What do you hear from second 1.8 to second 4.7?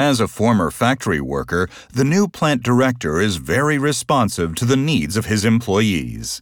the new plant director is very responsive to